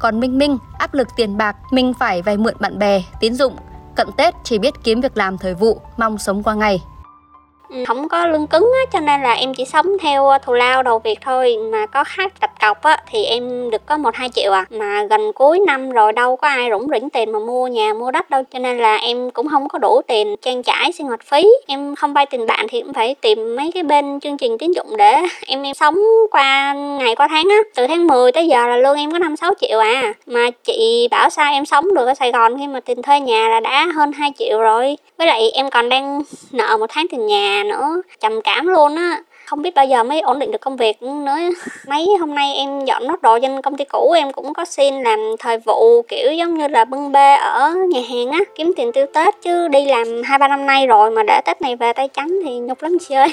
Còn 0.00 0.20
Minh 0.20 0.38
Minh, 0.38 0.58
áp 0.78 0.94
lực 0.94 1.08
tiền 1.16 1.36
bạc, 1.36 1.56
Minh 1.72 1.92
phải 2.00 2.22
vay 2.22 2.36
mượn 2.36 2.54
bạn 2.60 2.78
bè, 2.78 3.02
tín 3.20 3.34
dụng. 3.34 3.56
Cận 3.96 4.08
Tết 4.16 4.34
chỉ 4.44 4.58
biết 4.58 4.74
kiếm 4.84 5.00
việc 5.00 5.16
làm 5.16 5.38
thời 5.38 5.54
vụ, 5.54 5.80
mong 5.96 6.18
sống 6.18 6.42
qua 6.42 6.54
ngày. 6.54 6.82
Ừ, 7.70 7.84
không 7.86 8.08
có 8.08 8.26
lương 8.26 8.46
cứng 8.46 8.70
á, 8.72 8.90
cho 8.92 9.00
nên 9.00 9.22
là 9.22 9.32
em 9.32 9.54
chỉ 9.54 9.64
sống 9.64 9.86
theo 10.00 10.28
ờ, 10.28 10.38
thù 10.38 10.52
lao 10.52 10.82
đầu 10.82 10.98
việc 10.98 11.18
thôi. 11.20 11.56
Mà 11.72 11.86
có 11.86 12.04
khách 12.04 12.32
đặt 12.40 12.50
cọc 12.60 12.82
á, 12.82 12.96
thì 13.10 13.24
em 13.24 13.70
được 13.70 13.86
có 13.86 13.96
một 13.98 14.14
hai 14.14 14.28
triệu 14.28 14.52
à. 14.52 14.64
Mà 14.70 15.04
gần 15.10 15.32
cuối 15.32 15.58
năm 15.66 15.90
rồi 15.90 16.12
đâu 16.12 16.36
có 16.36 16.48
ai 16.48 16.70
rủng 16.70 16.86
rỉnh 16.92 17.10
tiền 17.10 17.32
mà 17.32 17.38
mua 17.38 17.66
nhà 17.66 17.94
mua 17.94 18.10
đất 18.10 18.30
đâu. 18.30 18.42
Cho 18.52 18.58
nên 18.58 18.78
là 18.78 18.96
em 18.96 19.30
cũng 19.30 19.48
không 19.48 19.68
có 19.68 19.78
đủ 19.78 20.00
tiền 20.06 20.36
trang 20.42 20.62
trải 20.62 20.92
sinh 20.92 21.06
hoạt 21.06 21.20
phí. 21.24 21.48
Em 21.66 21.94
không 21.94 22.12
vay 22.12 22.26
tiền 22.26 22.46
bạn 22.46 22.66
thì 22.70 22.82
cũng 22.82 22.92
phải 22.92 23.14
tìm 23.20 23.56
mấy 23.56 23.70
cái 23.74 23.82
bên 23.82 24.20
chương 24.20 24.36
trình 24.36 24.58
tín 24.58 24.72
dụng 24.72 24.96
để 24.96 25.16
em 25.46 25.62
em 25.62 25.74
sống 25.74 25.98
qua 26.30 26.72
ngày 26.72 27.14
qua 27.16 27.28
tháng 27.28 27.48
á. 27.50 27.56
Từ 27.74 27.86
tháng 27.86 28.06
10 28.06 28.32
tới 28.32 28.46
giờ 28.48 28.66
là 28.66 28.76
lương 28.76 28.96
em 28.96 29.12
có 29.12 29.18
năm 29.18 29.36
sáu 29.36 29.52
triệu 29.60 29.78
à. 29.78 30.14
Mà 30.26 30.50
chị 30.64 31.08
bảo 31.10 31.30
sao 31.30 31.52
em 31.52 31.66
sống 31.66 31.94
được 31.94 32.06
ở 32.06 32.14
Sài 32.14 32.32
Gòn 32.32 32.58
khi 32.58 32.66
mà 32.66 32.80
tiền 32.80 33.02
thuê 33.02 33.20
nhà 33.20 33.48
là 33.48 33.60
đã 33.60 33.88
hơn 33.94 34.12
2 34.12 34.32
triệu 34.38 34.60
rồi. 34.60 34.96
Với 35.18 35.26
lại 35.26 35.50
em 35.50 35.70
còn 35.70 35.88
đang 35.88 36.22
nợ 36.52 36.76
một 36.76 36.86
tháng 36.88 37.06
tiền 37.10 37.26
nhà 37.26 37.59
nữa. 37.64 38.02
Trầm 38.20 38.40
cảm 38.44 38.66
luôn 38.66 38.96
á. 38.96 39.22
Không 39.46 39.62
biết 39.62 39.74
bao 39.74 39.84
giờ 39.84 40.02
mới 40.02 40.20
ổn 40.20 40.38
định 40.38 40.50
được 40.50 40.60
công 40.60 40.76
việc 40.76 41.02
nữa. 41.02 41.36
Mấy 41.88 42.06
hôm 42.20 42.34
nay 42.34 42.54
em 42.54 42.84
dọn 42.84 43.06
nốt 43.06 43.22
đồ 43.22 43.38
trên 43.38 43.62
công 43.62 43.76
ty 43.76 43.84
cũ, 43.84 44.12
em 44.12 44.32
cũng 44.32 44.54
có 44.54 44.64
xin 44.64 45.02
làm 45.02 45.18
thời 45.38 45.58
vụ, 45.58 46.02
kiểu 46.02 46.32
giống 46.32 46.58
như 46.58 46.68
là 46.68 46.84
bưng 46.84 47.12
bê 47.12 47.34
ở 47.34 47.74
nhà 47.88 48.00
hàng 48.10 48.30
á. 48.30 48.38
Kiếm 48.54 48.72
tiền 48.76 48.92
tiêu 48.92 49.06
tết 49.14 49.34
chứ 49.42 49.68
đi 49.68 49.84
làm 49.84 50.22
hai 50.24 50.38
ba 50.38 50.48
năm 50.48 50.66
nay 50.66 50.86
rồi 50.86 51.10
mà 51.10 51.22
để 51.22 51.40
tết 51.44 51.62
này 51.62 51.76
về 51.76 51.92
tay 51.92 52.08
trắng 52.08 52.38
thì 52.44 52.58
nhục 52.58 52.82
lắm 52.82 52.98
chị 53.08 53.14
ơi 53.14 53.28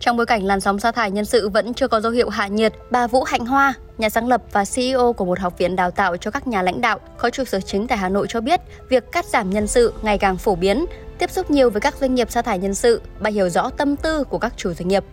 trong 0.00 0.16
bối 0.16 0.26
cảnh 0.26 0.44
làn 0.44 0.60
sóng 0.60 0.80
sa 0.80 0.92
thải 0.92 1.10
nhân 1.10 1.24
sự 1.24 1.48
vẫn 1.48 1.74
chưa 1.74 1.88
có 1.88 2.00
dấu 2.00 2.12
hiệu 2.12 2.28
hạ 2.28 2.46
nhiệt, 2.46 2.72
bà 2.90 3.06
Vũ 3.06 3.22
Hạnh 3.22 3.46
Hoa, 3.46 3.74
nhà 3.98 4.08
sáng 4.08 4.28
lập 4.28 4.42
và 4.52 4.64
CEO 4.74 5.12
của 5.12 5.24
một 5.24 5.38
học 5.38 5.58
viện 5.58 5.76
đào 5.76 5.90
tạo 5.90 6.16
cho 6.16 6.30
các 6.30 6.46
nhà 6.46 6.62
lãnh 6.62 6.80
đạo, 6.80 7.00
có 7.18 7.30
trụ 7.30 7.44
sở 7.44 7.60
chính 7.60 7.86
tại 7.86 7.98
Hà 7.98 8.08
Nội 8.08 8.26
cho 8.28 8.40
biết, 8.40 8.60
việc 8.88 9.12
cắt 9.12 9.24
giảm 9.24 9.50
nhân 9.50 9.66
sự 9.66 9.92
ngày 10.02 10.18
càng 10.18 10.36
phổ 10.36 10.54
biến. 10.54 10.86
Tiếp 11.18 11.30
xúc 11.30 11.50
nhiều 11.50 11.70
với 11.70 11.80
các 11.80 11.96
doanh 12.00 12.14
nghiệp 12.14 12.30
sa 12.30 12.42
thải 12.42 12.58
nhân 12.58 12.74
sự, 12.74 13.00
bà 13.20 13.30
hiểu 13.30 13.48
rõ 13.48 13.70
tâm 13.70 13.96
tư 13.96 14.24
của 14.24 14.38
các 14.38 14.52
chủ 14.56 14.72
doanh 14.74 14.88
nghiệp 14.88 15.04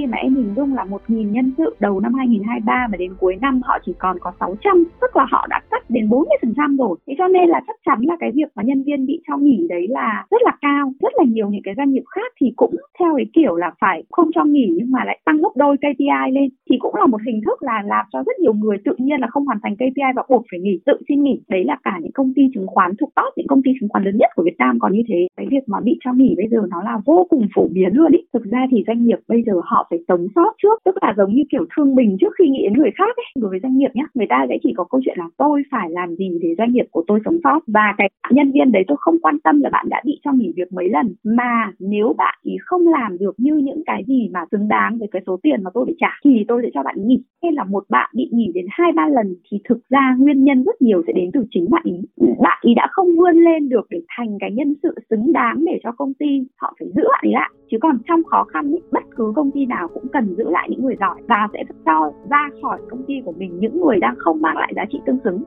khi 0.00 0.06
mà 0.06 0.16
em 0.16 0.34
hình 0.34 0.54
dung 0.56 0.74
là 0.74 0.84
1.000 0.84 1.30
nhân 1.30 1.52
sự 1.58 1.76
đầu 1.80 2.00
năm 2.00 2.14
2023 2.14 2.86
mà 2.90 2.96
đến 2.96 3.14
cuối 3.20 3.36
năm 3.40 3.60
họ 3.64 3.78
chỉ 3.86 3.92
còn 3.98 4.16
có 4.20 4.32
600 4.40 4.84
tức 5.00 5.16
là 5.16 5.26
họ 5.30 5.46
đã 5.50 5.60
cắt 5.70 5.90
đến 5.90 6.08
40% 6.08 6.76
rồi. 6.76 6.96
Thế 7.06 7.14
cho 7.18 7.28
nên 7.28 7.48
là 7.48 7.60
chắc 7.66 7.76
chắn 7.86 7.98
là 8.00 8.16
cái 8.20 8.30
việc 8.34 8.48
mà 8.54 8.62
nhân 8.62 8.82
viên 8.86 9.06
bị 9.06 9.20
cho 9.28 9.36
nghỉ 9.36 9.66
đấy 9.68 9.86
là 9.88 10.26
rất 10.30 10.42
là 10.44 10.52
cao. 10.60 10.92
Rất 11.00 11.12
là 11.16 11.24
nhiều 11.28 11.48
những 11.48 11.62
cái 11.64 11.74
doanh 11.76 11.90
nghiệp 11.90 12.04
khác 12.14 12.32
thì 12.40 12.52
cũng 12.56 12.74
theo 12.98 13.16
cái 13.16 13.26
kiểu 13.32 13.56
là 13.56 13.70
phải 13.80 14.02
không 14.10 14.28
cho 14.34 14.44
nghỉ 14.44 14.66
nhưng 14.76 14.92
mà 14.92 15.04
lại 15.04 15.20
tăng 15.24 15.36
gấp 15.36 15.48
đôi 15.56 15.76
KPI 15.76 16.32
lên 16.32 16.48
thì 16.70 16.76
cũng 16.78 16.94
là 16.94 17.06
một 17.06 17.20
hình 17.26 17.40
thức 17.46 17.62
là 17.62 17.82
làm 17.86 18.06
cho 18.12 18.22
rất 18.26 18.38
nhiều 18.38 18.54
người 18.54 18.76
tự 18.84 18.92
nhiên 18.98 19.20
là 19.20 19.26
không 19.26 19.46
hoàn 19.46 19.58
thành 19.62 19.76
KPI 19.76 20.10
và 20.16 20.22
buộc 20.28 20.44
phải 20.50 20.60
nghỉ, 20.60 20.78
tự 20.86 20.92
xin 21.08 21.22
nghỉ. 21.22 21.40
Đấy 21.48 21.64
là 21.64 21.76
cả 21.84 21.98
những 22.02 22.12
công 22.12 22.32
ty 22.36 22.42
chứng 22.54 22.66
khoán, 22.66 22.90
thuộc 23.00 23.10
top 23.16 23.32
những 23.36 23.46
công 23.46 23.62
ty 23.62 23.70
chứng 23.80 23.88
khoán 23.88 24.04
lớn 24.04 24.16
nhất 24.18 24.30
của 24.34 24.42
Việt 24.42 24.58
Nam 24.58 24.78
còn 24.78 24.92
như 24.92 25.02
thế. 25.08 25.28
Cái 25.36 25.46
việc 25.50 25.64
mà 25.66 25.78
bị 25.80 25.98
cho 26.04 26.12
nghỉ 26.12 26.34
bây 26.36 26.48
giờ 26.48 26.58
nó 26.70 26.82
là 26.82 26.98
vô 27.06 27.26
cùng 27.30 27.46
phổ 27.54 27.68
biến 27.72 27.92
luôn 27.92 28.12
ý. 28.12 28.18
Thực 28.32 28.44
ra 28.44 28.66
thì 28.70 28.84
doanh 28.86 29.04
nghiệp 29.04 29.18
bây 29.28 29.42
giờ 29.42 29.52
họ 29.64 29.86
phải 29.90 29.98
sống 30.08 30.26
sót 30.34 30.52
trước, 30.62 30.78
tức 30.84 30.94
là 31.02 31.14
giống 31.16 31.34
như 31.34 31.42
kiểu 31.50 31.64
thương 31.76 31.94
mình 31.94 32.16
trước 32.20 32.32
khi 32.38 32.48
nghĩ 32.48 32.62
đến 32.62 32.72
người 32.72 32.90
khác 32.98 33.16
ấy. 33.16 33.26
Đối 33.36 33.50
với 33.50 33.60
doanh 33.62 33.78
nghiệp 33.78 33.90
nhé 33.94 34.04
người 34.14 34.26
ta 34.30 34.46
sẽ 34.48 34.58
chỉ 34.62 34.72
có 34.76 34.84
câu 34.84 35.00
chuyện 35.04 35.18
là 35.18 35.28
tôi 35.36 35.62
phải 35.70 35.90
làm 35.90 36.14
gì 36.14 36.38
để 36.42 36.48
doanh 36.58 36.72
nghiệp 36.72 36.86
của 36.90 37.04
tôi 37.06 37.20
sống 37.24 37.38
sót? 37.44 37.60
Và 37.66 37.94
cái 37.98 38.10
nhân 38.30 38.52
viên 38.52 38.72
đấy 38.72 38.84
tôi 38.88 38.96
không 39.00 39.16
quan 39.22 39.38
tâm 39.44 39.60
là 39.60 39.70
bạn 39.72 39.86
đã 39.88 40.02
bị 40.04 40.20
cho 40.24 40.32
nghỉ 40.32 40.52
việc 40.56 40.72
mấy 40.72 40.88
lần. 40.88 41.14
Mà 41.24 41.72
nếu 41.78 42.14
bạn 42.18 42.38
ý 42.42 42.56
không 42.60 42.88
làm 42.88 43.18
được 43.18 43.34
như 43.38 43.54
những 43.54 43.82
cái 43.86 44.04
gì 44.06 44.28
mà 44.32 44.40
xứng 44.52 44.68
đáng 44.68 44.98
với 44.98 45.08
cái 45.12 45.22
số 45.26 45.38
tiền 45.42 45.62
mà 45.62 45.70
tôi 45.74 45.84
phải 45.86 45.94
trả, 45.98 46.10
thì 46.24 46.44
tôi 46.48 46.59
để 46.62 46.70
cho 46.74 46.82
bạn 46.82 46.96
nghỉ. 47.06 47.22
Hay 47.42 47.52
là 47.52 47.64
một 47.64 47.84
bạn 47.88 48.10
bị 48.14 48.28
nghỉ 48.32 48.50
đến 48.54 48.66
hai 48.70 48.92
ba 48.92 49.08
lần 49.08 49.36
thì 49.50 49.58
thực 49.68 49.78
ra 49.88 50.16
nguyên 50.18 50.44
nhân 50.44 50.64
rất 50.64 50.82
nhiều 50.82 51.02
sẽ 51.06 51.12
đến 51.12 51.30
từ 51.32 51.44
chính 51.50 51.70
bạn 51.70 51.82
ý. 51.84 52.26
Bạn 52.40 52.58
ý 52.62 52.74
đã 52.74 52.88
không 52.92 53.08
vươn 53.18 53.36
lên 53.36 53.68
được 53.68 53.86
để 53.90 54.00
thành 54.16 54.38
cái 54.40 54.50
nhân 54.52 54.74
sự 54.82 54.94
xứng 55.10 55.32
đáng 55.32 55.64
để 55.64 55.80
cho 55.82 55.92
công 55.92 56.14
ty 56.14 56.46
họ 56.56 56.74
phải 56.78 56.88
giữ 56.94 57.02
bạn 57.12 57.20
ý 57.22 57.30
lại 57.32 57.50
chứ 57.70 57.78
còn 57.82 57.98
trong 58.08 58.24
khó 58.24 58.44
khăn 58.44 58.72
ý, 58.72 58.78
bất 58.92 59.02
cứ 59.16 59.32
công 59.36 59.50
ty 59.50 59.66
nào 59.66 59.88
cũng 59.94 60.08
cần 60.12 60.34
giữ 60.36 60.44
lại 60.50 60.68
những 60.70 60.84
người 60.84 60.96
giỏi 61.00 61.22
và 61.28 61.48
sẽ 61.52 61.64
cho 61.84 62.12
ra 62.30 62.48
khỏi 62.62 62.78
công 62.90 63.02
ty 63.08 63.14
của 63.24 63.32
mình 63.32 63.58
những 63.60 63.80
người 63.80 63.98
đang 64.00 64.14
không 64.18 64.42
mang 64.42 64.56
lại 64.56 64.72
giá 64.76 64.84
trị 64.92 64.98
tương 65.06 65.18
xứng. 65.24 65.42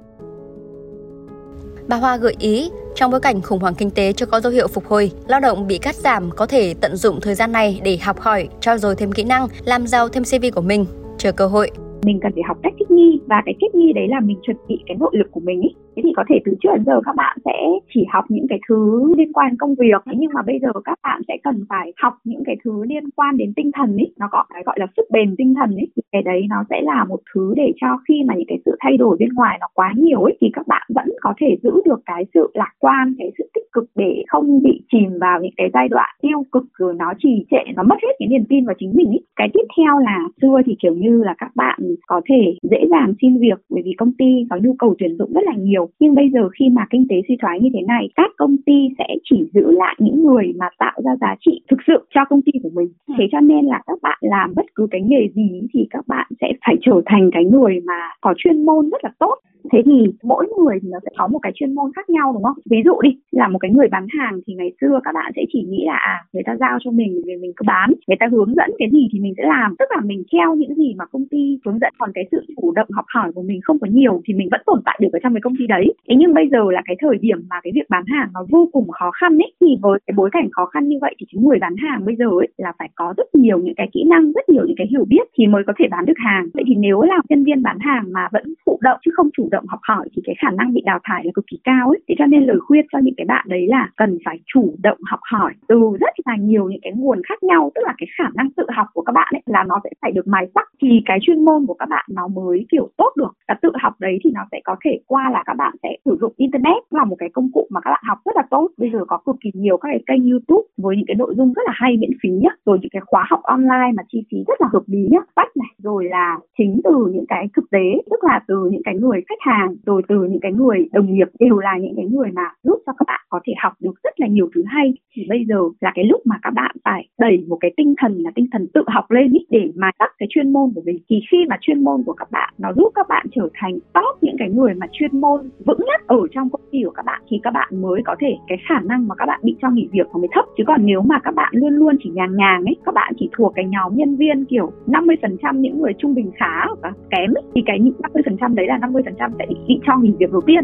Bà 1.88 1.98
Hoa 1.98 2.18
gợi 2.18 2.36
ý, 2.40 2.70
trong 2.96 3.12
bối 3.12 3.20
cảnh 3.20 3.42
khủng 3.42 3.60
hoảng 3.60 3.76
kinh 3.78 3.92
tế 3.92 4.14
chưa 4.14 4.26
có 4.26 4.40
dấu 4.40 4.52
hiệu 4.52 4.68
phục 4.68 4.86
hồi, 4.86 5.12
lao 5.28 5.40
động 5.40 5.68
bị 5.68 5.78
cắt 5.78 5.96
giảm 5.96 6.30
có 6.36 6.46
thể 6.46 6.74
tận 6.82 6.96
dụng 6.96 7.20
thời 7.22 7.36
gian 7.36 7.52
này 7.52 7.82
để 7.84 7.98
học 7.98 8.20
hỏi, 8.20 8.50
trao 8.60 8.78
dồi 8.78 8.96
thêm 8.96 9.12
kỹ 9.12 9.24
năng, 9.24 9.48
làm 9.66 9.88
giàu 9.88 10.10
thêm 10.10 10.24
CV 10.24 10.46
của 10.56 10.62
mình, 10.62 10.86
chờ 11.24 11.32
cơ 11.32 11.48
hội 11.48 11.70
mình 12.06 12.20
cần 12.22 12.32
phải 12.34 12.44
học 12.48 12.58
cách 12.64 12.74
thích 12.80 12.92
nghi 12.92 13.20
và 13.28 13.42
cái 13.46 13.56
thích 13.62 13.76
nghi 13.76 13.94
đấy 13.94 14.08
là 14.08 14.20
mình 14.20 14.38
chuẩn 14.42 14.58
bị 14.68 14.84
cái 14.86 14.98
nội 15.00 15.12
lực 15.14 15.28
của 15.32 15.40
mình 15.40 15.62
ý 15.62 15.70
thế 15.96 16.02
thì 16.06 16.10
có 16.16 16.24
thể 16.30 16.40
từ 16.46 16.52
trước 16.62 16.70
đến 16.74 16.84
giờ 16.86 17.02
các 17.06 17.16
bạn 17.16 17.38
sẽ 17.46 17.58
chỉ 17.94 18.06
học 18.14 18.26
những 18.30 18.46
cái 18.50 18.60
thứ 18.70 19.14
liên 19.18 19.34
quan 19.34 19.58
công 19.58 19.76
việc 19.76 20.02
thế 20.06 20.14
nhưng 20.18 20.32
mà 20.34 20.42
bây 20.42 20.60
giờ 20.60 20.72
các 20.86 21.00
bạn 21.04 21.22
sẽ 21.28 21.38
cần 21.44 21.66
phải 21.70 21.94
học 22.02 22.14
những 22.24 22.44
cái 22.46 22.56
thứ 22.64 22.84
liên 22.86 23.10
quan 23.16 23.38
đến 23.38 23.54
tinh 23.56 23.72
thần 23.74 23.98
ấy, 23.98 24.14
nó 24.20 24.28
có 24.32 24.44
cái 24.54 24.64
gọi 24.66 24.76
là 24.80 24.88
sức 24.98 25.04
bền 25.12 25.36
tinh 25.38 25.54
thần 25.56 25.76
ý 25.76 25.86
cái 26.14 26.22
đấy 26.22 26.46
nó 26.50 26.64
sẽ 26.70 26.82
là 26.82 27.06
một 27.10 27.20
thứ 27.34 27.54
để 27.56 27.74
cho 27.82 27.88
khi 28.08 28.24
mà 28.28 28.34
những 28.36 28.48
cái 28.48 28.60
sự 28.66 28.76
thay 28.80 28.98
đổi 28.98 29.18
bên 29.20 29.30
ngoài 29.34 29.58
nó 29.62 29.68
quá 29.74 29.94
nhiều 29.98 30.22
ấy, 30.24 30.38
thì 30.42 30.50
các 30.54 30.68
bạn 30.68 30.88
vẫn 30.96 31.08
có 31.22 31.34
thể 31.40 31.58
giữ 31.64 31.72
được 31.86 32.02
cái 32.06 32.26
sự 32.34 32.52
lạc 32.54 32.74
quan, 32.80 33.16
cái 33.18 33.32
sự 33.38 33.50
tích 33.54 33.72
cực 33.72 33.86
để 33.96 34.24
không 34.28 34.64
bị 34.64 34.82
chìm 34.92 35.20
vào 35.22 35.42
những 35.42 35.54
cái 35.58 35.70
giai 35.74 35.88
đoạn 35.88 36.10
tiêu 36.22 36.44
cực, 36.52 36.64
rồi 36.78 36.94
nó 36.94 37.14
trì 37.20 37.46
trệ, 37.52 37.72
nó 37.76 37.84
mất 37.84 37.96
hết 38.02 38.14
cái 38.20 38.28
niềm 38.28 38.46
tin 38.50 38.66
vào 38.66 38.76
chính 38.80 38.92
mình 38.96 39.08
ấy. 39.08 39.22
Cái 39.36 39.50
tiếp 39.54 39.66
theo 39.78 40.00
là 40.00 40.20
xưa 40.42 40.62
thì 40.66 40.76
kiểu 40.82 40.96
như 40.96 41.24
là 41.24 41.36
các 41.38 41.52
bạn 41.56 41.80
có 42.08 42.22
thể 42.30 42.54
dễ 42.72 42.86
dàng 42.90 43.14
xin 43.22 43.38
việc, 43.38 43.60
bởi 43.70 43.82
vì 43.86 43.94
công 43.98 44.12
ty 44.18 44.48
có 44.50 44.58
nhu 44.64 44.76
cầu 44.80 44.96
tuyển 45.00 45.18
dụng 45.18 45.34
rất 45.34 45.44
là 45.44 45.54
nhiều 45.58 45.83
nhưng 46.00 46.16
bây 46.16 46.30
giờ 46.34 46.50
khi 46.60 46.66
mà 46.70 46.86
kinh 46.90 47.06
tế 47.10 47.16
suy 47.28 47.36
thoái 47.42 47.60
như 47.60 47.70
thế 47.74 47.82
này 47.88 48.10
các 48.16 48.32
công 48.38 48.56
ty 48.66 48.90
sẽ 48.98 49.08
chỉ 49.24 49.44
giữ 49.54 49.72
lại 49.72 49.96
những 50.00 50.24
người 50.24 50.54
mà 50.60 50.68
tạo 50.80 51.02
ra 51.06 51.12
giá 51.22 51.36
trị 51.46 51.62
thực 51.70 51.80
sự 51.88 52.08
cho 52.16 52.22
công 52.30 52.42
ty 52.42 52.52
của 52.64 52.70
mình 52.74 52.88
ừ. 53.08 53.14
thế 53.18 53.28
cho 53.32 53.40
nên 53.40 53.66
là 53.66 53.82
các 53.88 54.00
bạn 54.02 54.18
làm 54.22 54.54
bất 54.56 54.66
cứ 54.76 54.88
cái 54.92 55.02
nghề 55.02 55.28
gì 55.36 55.62
thì 55.74 55.88
các 55.90 56.08
bạn 56.08 56.28
sẽ 56.42 56.48
phải 56.66 56.76
trở 56.82 57.02
thành 57.06 57.30
cái 57.34 57.46
người 57.46 57.80
mà 57.86 58.00
có 58.22 58.34
chuyên 58.38 58.66
môn 58.66 58.90
rất 58.90 59.04
là 59.04 59.12
tốt 59.20 59.36
thế 59.74 59.82
thì 59.86 60.14
mỗi 60.24 60.48
người 60.58 60.80
thì 60.82 60.90
nó 60.92 61.00
sẽ 61.06 61.10
có 61.18 61.28
một 61.28 61.40
cái 61.42 61.52
chuyên 61.56 61.76
môn 61.76 61.92
khác 61.96 62.10
nhau, 62.10 62.32
đúng 62.34 62.44
không? 62.44 62.58
Ví 62.72 62.78
dụ 62.86 62.96
đi, 63.02 63.10
là 63.32 63.48
một 63.48 63.60
cái 63.60 63.72
người 63.72 63.88
bán 63.88 64.06
hàng 64.20 64.40
thì 64.48 64.54
ngày 64.54 64.72
xưa 64.82 65.00
các 65.04 65.12
bạn 65.14 65.32
sẽ 65.36 65.42
chỉ 65.54 65.62
nghĩ 65.70 65.84
là 65.86 65.96
à 65.96 66.18
người 66.34 66.44
ta 66.46 66.56
giao 66.60 66.78
cho 66.84 66.92
mình 66.92 67.22
thì 67.26 67.36
mình 67.42 67.52
cứ 67.56 67.64
bán, 67.68 67.94
người 68.08 68.18
ta 68.20 68.28
hướng 68.32 68.54
dẫn 68.56 68.70
cái 68.80 68.90
gì 68.92 69.08
thì 69.12 69.20
mình 69.20 69.34
sẽ 69.38 69.44
làm. 69.48 69.76
Tức 69.80 69.86
là 69.90 70.02
mình 70.06 70.24
theo 70.34 70.56
những 70.56 70.76
gì 70.76 70.94
mà 70.98 71.06
công 71.06 71.26
ty 71.32 71.60
hướng 71.66 71.80
dẫn. 71.80 71.94
Còn 71.98 72.12
cái 72.14 72.26
sự 72.32 72.46
chủ 72.56 72.72
động 72.72 72.88
học 72.92 73.06
hỏi 73.14 73.32
của 73.36 73.42
mình 73.42 73.60
không 73.64 73.80
có 73.80 73.88
nhiều 73.92 74.22
thì 74.26 74.34
mình 74.34 74.48
vẫn 74.52 74.62
tồn 74.66 74.80
tại 74.86 75.00
được 75.02 75.10
ở 75.14 75.20
trong 75.24 75.34
cái 75.34 75.42
công 75.42 75.56
ty 75.60 75.68
đấy. 75.68 75.86
Thế 76.10 76.16
nhưng 76.18 76.34
bây 76.34 76.50
giờ 76.50 76.72
là 76.72 76.82
cái 76.86 76.96
thời 77.00 77.18
điểm 77.22 77.38
mà 77.50 77.56
cái 77.64 77.72
việc 77.76 77.90
bán 77.90 78.04
hàng 78.08 78.30
nó 78.34 78.46
vô 78.50 78.70
cùng 78.72 78.90
khó 78.90 79.12
khăn 79.12 79.38
ấy, 79.38 79.52
thì 79.62 79.78
với 79.82 80.00
cái 80.08 80.14
bối 80.18 80.30
cảnh 80.32 80.48
khó 80.52 80.66
khăn 80.66 80.88
như 80.88 80.98
vậy 81.02 81.16
thì 81.20 81.26
cái 81.34 81.44
người 81.44 81.60
bán 81.60 81.76
hàng 81.76 82.06
bây 82.06 82.16
giờ 82.16 82.26
ấy 82.26 82.48
là 82.58 82.74
phải 82.80 82.90
có 82.96 83.14
rất 83.18 83.36
nhiều 83.36 83.60
những 83.60 83.76
cái 83.76 83.90
kỹ 83.94 84.04
năng, 84.10 84.32
rất 84.32 84.50
nhiều 84.50 84.64
những 84.68 84.78
cái 84.78 84.88
hiểu 84.92 85.06
biết 85.06 85.28
thì 85.38 85.48
mới 85.48 85.64
có 85.68 85.74
thể 85.80 85.86
bán 85.92 86.06
được 86.06 86.18
hàng. 86.18 86.48
Vậy 86.54 86.64
thì 86.68 86.76
nếu 86.76 87.02
là 87.02 87.18
nhân 87.30 87.44
viên 87.44 87.64
bán 87.64 87.78
hàng 87.80 88.04
mà 88.12 88.28
vẫn 88.32 88.44
thụ 88.66 88.78
động 88.82 89.00
chứ 89.06 89.12
không 89.16 89.30
chủ 89.38 89.48
động 89.52 89.63
học 89.68 89.80
hỏi 89.84 90.10
thì 90.16 90.22
cái 90.26 90.36
khả 90.42 90.52
năng 90.52 90.74
bị 90.74 90.82
đào 90.86 91.00
thải 91.04 91.22
là 91.26 91.32
cực 91.36 91.46
kỳ 91.48 91.58
cao 91.64 91.90
ấy. 91.90 92.00
Thế 92.08 92.16
cho 92.18 92.26
nên 92.26 92.44
lời 92.44 92.60
khuyên 92.60 92.86
cho 92.92 93.00
những 93.04 93.16
cái 93.18 93.26
bạn 93.26 93.46
đấy 93.50 93.68
là 93.68 93.90
cần 93.96 94.18
phải 94.26 94.40
chủ 94.54 94.76
động 94.84 94.98
học 95.12 95.20
hỏi 95.32 95.54
từ 95.68 95.80
rất 96.00 96.14
là 96.26 96.36
nhiều 96.40 96.70
những 96.70 96.82
cái 96.82 96.94
nguồn 96.96 97.22
khác 97.30 97.44
nhau. 97.44 97.72
Tức 97.76 97.82
là 97.86 97.94
cái 97.98 98.08
khả 98.18 98.30
năng 98.36 98.50
tự 98.58 98.66
học 98.76 98.88
của 98.94 99.02
các 99.02 99.12
bạn 99.12 99.34
ấy 99.36 99.42
là 99.46 99.64
nó 99.64 99.80
sẽ 99.84 99.90
phải 100.02 100.12
được 100.12 100.28
mài 100.28 100.48
sắc 100.56 100.68
thì 100.82 101.02
cái 101.06 101.20
chuyên 101.22 101.46
môn 101.46 101.66
của 101.66 101.74
các 101.74 101.90
bạn 101.90 102.06
nó 102.10 102.28
mới, 102.28 102.66
kiểu, 102.72 102.90
tốt 102.98 103.12
được. 103.18 103.34
Và 103.48 103.56
tự 103.62 103.72
học 103.82 103.94
đấy 104.00 104.20
thì 104.24 104.30
nó 104.34 104.42
sẽ 104.52 104.62
có 104.64 104.76
thể 104.86 105.00
qua 105.08 105.30
là 105.34 105.44
các 105.46 105.54
bạn 105.58 105.74
sẽ 105.84 105.90
sử 106.06 106.18
dụng 106.22 106.34
internet 106.38 106.84
là 106.90 107.04
một 107.06 107.16
cái 107.20 107.30
công 107.34 107.52
cụ 107.54 107.68
mà 107.70 107.82
các 107.82 107.92
bạn 107.92 108.04
học 108.08 108.18
rất 108.26 108.36
là 108.36 108.44
tốt. 108.50 108.70
Bây 108.78 108.90
giờ 108.94 109.00
có 109.08 109.18
cực 109.26 109.36
kỳ 109.44 109.52
nhiều 109.54 109.78
các 109.78 109.90
cái 109.92 110.04
kênh 110.08 110.30
youtube 110.32 110.68
với 110.78 110.96
những 110.96 111.06
cái 111.08 111.16
nội 111.16 111.34
dung 111.38 111.54
rất 111.54 111.62
là 111.66 111.74
hay 111.76 111.98
miễn 111.98 112.12
phí 112.24 112.30
nhá. 112.30 112.50
Rồi 112.66 112.78
những 112.82 112.90
cái 112.94 113.02
khóa 113.06 113.26
học 113.30 113.40
online 113.44 113.92
mà 113.96 114.04
chi 114.08 114.24
phí 114.32 114.38
rất 114.48 114.62
là 114.62 114.68
hợp 114.74 114.84
lý 114.88 115.08
nhá. 115.12 115.20
Sách 115.36 115.58
này 115.58 115.72
rồi 115.84 116.06
là 116.06 116.40
chính 116.58 116.82
từ 116.84 117.10
những 117.14 117.26
cái 117.28 117.48
thực 117.56 117.66
tế, 117.72 118.02
tức 118.12 118.24
là 118.24 118.40
từ 118.48 118.70
những 118.72 118.82
cái 118.86 118.96
người 118.96 119.22
khách 119.30 119.40
hàng, 119.40 119.76
rồi 119.86 120.02
từ 120.08 120.16
những 120.16 120.40
cái 120.42 120.52
người 120.54 120.90
đồng 120.94 121.14
nghiệp 121.14 121.28
đều 121.40 121.58
là 121.58 121.78
những 121.82 121.94
cái 121.96 122.06
người 122.06 122.32
mà 122.32 122.50
giúp 122.64 122.78
cho 122.86 122.94
các 122.98 123.06
bạn 123.08 123.22
có 123.30 123.40
thể 123.48 123.54
học 123.64 123.74
được 123.80 123.94
rất 124.04 124.20
là 124.20 124.28
nhiều 124.28 124.50
thứ 124.56 124.64
hay 124.68 124.94
thì 125.16 125.26
bây 125.30 125.46
giờ 125.50 125.56
là 125.82 125.92
cái 125.96 126.06
lúc 126.06 126.22
mà 126.26 126.36
các 126.42 126.54
bạn 126.54 126.76
phải 126.86 127.08
đẩy 127.20 127.46
một 127.48 127.58
cái 127.60 127.72
tinh 127.78 127.94
thần 128.02 128.18
là 128.18 128.32
tinh 128.36 128.48
thần 128.52 128.68
tự 128.74 128.82
học 128.88 129.12
lên 129.12 129.34
ý, 129.34 129.46
để 129.50 129.72
mà 129.76 129.92
tắt 130.00 130.12
cái 130.18 130.28
chuyên 130.30 130.54
môn 130.54 130.72
của 130.76 130.82
mình 130.86 130.98
thì 131.10 131.22
khi 131.32 131.38
mà 131.50 131.58
chuyên 131.62 131.84
môn 131.84 132.04
của 132.06 132.14
các 132.14 132.32
bạn 132.32 132.54
nó 132.58 132.70
giúp 132.76 132.92
các 132.96 133.08
bạn 133.10 133.26
trở 133.36 133.50
thành 133.54 133.80
top 133.94 134.24
những 134.24 134.36
cái 134.40 134.50
người 134.50 134.74
mà 134.74 134.88
chuyên 134.92 135.22
môn 135.22 135.50
vững 135.66 135.80
nhất 135.80 136.02
ở 136.08 136.18
trong 136.32 136.50
công 136.50 136.62
ty 136.72 136.80
của 136.86 136.92
các 136.92 137.06
bạn 137.06 137.22
thì 137.30 137.40
các 137.44 137.52
bạn 137.52 137.82
mới 137.82 138.02
có 138.06 138.16
thể 138.20 138.36
cái 138.48 138.58
khả 138.70 138.80
năng 138.80 139.08
mà 139.08 139.16
các 139.16 139.26
bạn 139.26 139.40
bị 139.44 139.56
cho 139.62 139.70
nghỉ 139.70 139.88
việc 139.92 140.08
nó 140.14 140.20
mới 140.20 140.30
thấp 140.32 140.46
chứ 140.58 140.64
còn 140.68 140.86
nếu 140.86 141.02
mà 141.02 141.20
các 141.24 141.36
bạn 141.36 141.54
luôn 141.56 141.74
luôn 141.74 141.96
chỉ 142.04 142.10
nhàng 142.10 142.36
nhàng 142.36 142.64
ấy 142.66 142.76
các 142.86 142.94
bạn 142.94 143.14
chỉ 143.20 143.30
thuộc 143.38 143.54
cái 143.56 143.66
nhóm 143.66 143.96
nhân 143.96 144.16
viên 144.16 144.46
kiểu 144.46 144.72
50% 144.88 145.60
những 145.60 145.82
người 145.82 145.94
trung 145.98 146.16
bình 146.16 146.32
khá 146.36 146.66
và 146.82 146.92
kém 147.12 147.34
ấy, 147.34 147.44
thì 147.56 147.62
cái 147.66 147.80
50% 147.80 148.56
đấy 148.56 148.68
là 148.68 148.78
50% 148.78 149.32
sẽ 149.40 149.46
bị, 149.50 149.56
bị 149.68 149.80
cho 149.88 149.98
nghỉ 149.98 150.12
việc 150.20 150.32
đầu 150.32 150.42
tiên 150.42 150.64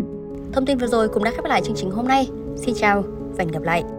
Thông 0.54 0.66
tin 0.66 0.78
vừa 0.78 0.88
rồi 0.88 1.08
cũng 1.14 1.24
đã 1.24 1.32
khép 1.32 1.46
lại 1.46 1.62
chương 1.62 1.76
trình 1.76 1.92
hôm 1.92 2.08
nay. 2.08 2.28
Xin 2.56 2.76
chào 2.76 3.02
và 3.38 3.44
hẹn 3.44 3.48
gặp 3.48 3.64
lại. 3.64 3.99